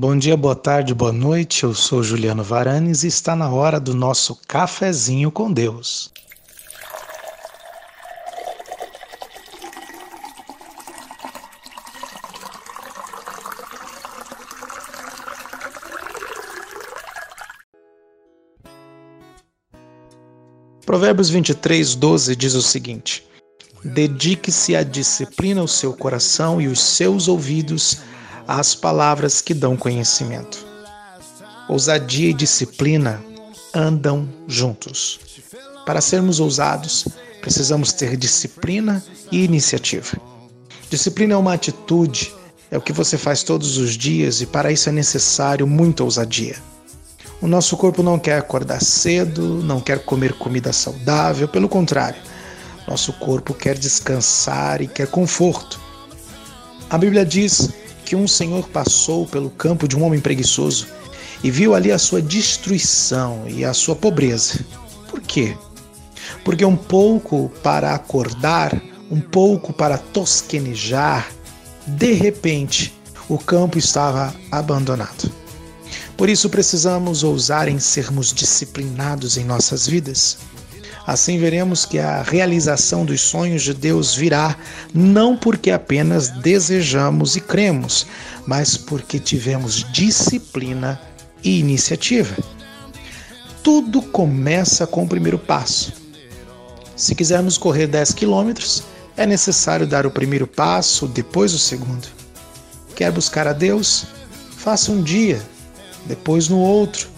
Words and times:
Bom 0.00 0.16
dia, 0.16 0.36
boa 0.36 0.54
tarde, 0.54 0.94
boa 0.94 1.10
noite. 1.10 1.64
Eu 1.64 1.74
sou 1.74 2.04
Juliano 2.04 2.44
Varanes 2.44 3.02
e 3.02 3.08
está 3.08 3.34
na 3.34 3.50
hora 3.50 3.80
do 3.80 3.92
nosso 3.92 4.38
cafezinho 4.46 5.28
com 5.28 5.52
Deus. 5.52 6.12
Provérbios 20.86 21.28
23, 21.28 21.96
12 21.96 22.36
diz 22.36 22.54
o 22.54 22.62
seguinte: 22.62 23.26
Dedique-se 23.82 24.76
à 24.76 24.84
disciplina 24.84 25.60
o 25.60 25.66
seu 25.66 25.92
coração 25.92 26.60
e 26.60 26.68
os 26.68 26.80
seus 26.80 27.26
ouvidos 27.26 27.98
às 28.48 28.74
palavras 28.74 29.42
que 29.42 29.52
dão 29.52 29.76
conhecimento. 29.76 30.66
Ousadia 31.68 32.30
e 32.30 32.34
disciplina 32.34 33.22
andam 33.74 34.26
juntos. 34.46 35.20
Para 35.84 36.00
sermos 36.00 36.40
ousados, 36.40 37.06
precisamos 37.42 37.92
ter 37.92 38.16
disciplina 38.16 39.04
e 39.30 39.44
iniciativa. 39.44 40.16
Disciplina 40.88 41.34
é 41.34 41.36
uma 41.36 41.52
atitude, 41.52 42.34
é 42.70 42.78
o 42.78 42.80
que 42.80 42.92
você 42.92 43.18
faz 43.18 43.42
todos 43.42 43.76
os 43.76 43.94
dias 43.94 44.40
e 44.40 44.46
para 44.46 44.72
isso 44.72 44.88
é 44.88 44.92
necessário 44.92 45.66
muita 45.66 46.02
ousadia. 46.02 46.56
O 47.42 47.46
nosso 47.46 47.76
corpo 47.76 48.02
não 48.02 48.18
quer 48.18 48.38
acordar 48.38 48.82
cedo, 48.82 49.62
não 49.62 49.78
quer 49.78 50.04
comer 50.04 50.32
comida 50.32 50.72
saudável, 50.72 51.46
pelo 51.46 51.68
contrário, 51.68 52.20
nosso 52.86 53.12
corpo 53.12 53.52
quer 53.52 53.76
descansar 53.76 54.80
e 54.80 54.88
quer 54.88 55.06
conforto. 55.06 55.78
A 56.88 56.96
Bíblia 56.96 57.24
diz 57.24 57.70
que 58.08 58.16
um 58.16 58.26
senhor 58.26 58.66
passou 58.70 59.26
pelo 59.26 59.50
campo 59.50 59.86
de 59.86 59.94
um 59.94 60.02
homem 60.02 60.18
preguiçoso 60.18 60.86
e 61.44 61.50
viu 61.50 61.74
ali 61.74 61.92
a 61.92 61.98
sua 61.98 62.22
destruição 62.22 63.44
e 63.46 63.66
a 63.66 63.74
sua 63.74 63.94
pobreza. 63.94 64.64
Por 65.10 65.20
quê? 65.20 65.54
Porque 66.42 66.64
um 66.64 66.74
pouco 66.74 67.52
para 67.62 67.94
acordar, 67.94 68.80
um 69.10 69.20
pouco 69.20 69.74
para 69.74 69.98
tosquenejar, 69.98 71.28
de 71.86 72.14
repente 72.14 72.94
o 73.28 73.36
campo 73.36 73.76
estava 73.76 74.34
abandonado. 74.50 75.30
Por 76.16 76.30
isso 76.30 76.48
precisamos 76.48 77.22
ousar 77.22 77.68
em 77.68 77.78
sermos 77.78 78.32
disciplinados 78.32 79.36
em 79.36 79.44
nossas 79.44 79.86
vidas. 79.86 80.38
Assim 81.08 81.38
veremos 81.38 81.86
que 81.86 81.98
a 81.98 82.20
realização 82.20 83.02
dos 83.02 83.22
sonhos 83.22 83.62
de 83.62 83.72
Deus 83.72 84.14
virá 84.14 84.58
não 84.92 85.34
porque 85.34 85.70
apenas 85.70 86.28
desejamos 86.28 87.34
e 87.34 87.40
cremos, 87.40 88.06
mas 88.46 88.76
porque 88.76 89.18
tivemos 89.18 89.90
disciplina 89.90 91.00
e 91.42 91.60
iniciativa. 91.60 92.36
Tudo 93.62 94.02
começa 94.02 94.86
com 94.86 95.04
o 95.04 95.08
primeiro 95.08 95.38
passo. 95.38 95.94
Se 96.94 97.14
quisermos 97.14 97.56
correr 97.56 97.86
10 97.86 98.12
quilômetros, 98.12 98.82
é 99.16 99.24
necessário 99.24 99.86
dar 99.86 100.04
o 100.04 100.10
primeiro 100.10 100.46
passo, 100.46 101.06
depois 101.06 101.54
o 101.54 101.58
segundo. 101.58 102.06
Quer 102.94 103.10
buscar 103.12 103.48
a 103.48 103.54
Deus? 103.54 104.04
Faça 104.58 104.92
um 104.92 105.02
dia, 105.02 105.40
depois 106.04 106.50
no 106.50 106.58
outro, 106.58 107.08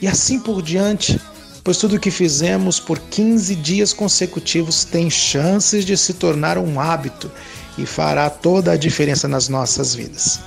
e 0.00 0.06
assim 0.06 0.38
por 0.38 0.62
diante 0.62 1.20
pois 1.62 1.76
tudo 1.76 1.96
o 1.96 2.00
que 2.00 2.10
fizemos 2.10 2.80
por 2.80 2.98
15 2.98 3.54
dias 3.56 3.92
consecutivos 3.92 4.84
tem 4.84 5.10
chances 5.10 5.84
de 5.84 5.96
se 5.96 6.14
tornar 6.14 6.58
um 6.58 6.80
hábito 6.80 7.30
e 7.76 7.86
fará 7.86 8.28
toda 8.30 8.72
a 8.72 8.76
diferença 8.76 9.28
nas 9.28 9.48
nossas 9.48 9.94
vidas. 9.94 10.40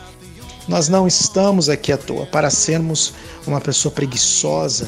Nós 0.67 0.87
não 0.87 1.07
estamos 1.07 1.69
aqui 1.69 1.91
à 1.91 1.97
toa 1.97 2.25
para 2.25 2.49
sermos 2.49 3.13
uma 3.45 3.59
pessoa 3.59 3.91
preguiçosa 3.91 4.87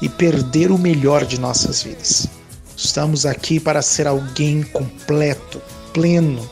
e 0.00 0.08
perder 0.08 0.70
o 0.70 0.78
melhor 0.78 1.24
de 1.24 1.38
nossas 1.38 1.82
vidas. 1.82 2.26
Estamos 2.76 3.26
aqui 3.26 3.60
para 3.60 3.82
ser 3.82 4.06
alguém 4.06 4.62
completo, 4.62 5.60
pleno. 5.92 6.48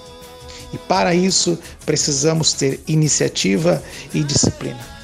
E 0.72 0.78
para 0.78 1.14
isso 1.14 1.58
precisamos 1.84 2.52
ter 2.52 2.80
iniciativa 2.86 3.82
e 4.14 4.22
disciplina. 4.22 4.99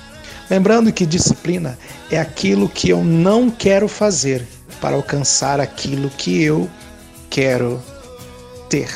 Lembrando 0.48 0.92
que 0.92 1.04
disciplina 1.04 1.78
é 2.10 2.18
aquilo 2.18 2.68
que 2.68 2.88
eu 2.88 3.02
não 3.02 3.50
quero 3.50 3.88
fazer 3.88 4.46
para 4.80 4.94
alcançar 4.94 5.60
aquilo 5.60 6.08
que 6.10 6.42
eu 6.42 6.70
quero 7.28 7.82
ter. 8.68 8.88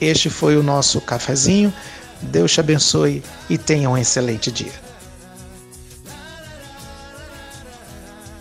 Este 0.00 0.28
foi 0.28 0.56
o 0.56 0.62
nosso 0.62 1.00
cafezinho. 1.00 1.72
Deus 2.20 2.52
te 2.52 2.60
abençoe 2.60 3.22
e 3.48 3.56
tenha 3.56 3.88
um 3.88 3.96
excelente 3.96 4.50
dia. 4.50 4.87